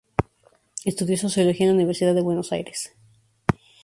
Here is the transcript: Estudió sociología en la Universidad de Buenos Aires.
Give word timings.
Estudió 0.83 1.15
sociología 1.15 1.65
en 1.67 1.73
la 1.73 1.75
Universidad 1.75 2.15
de 2.15 2.21
Buenos 2.23 2.51
Aires. 2.51 2.91